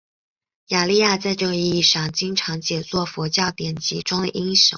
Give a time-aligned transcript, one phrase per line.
[0.69, 4.69] 雅利亚在这个意义上经常解作佛教典籍中的英雄。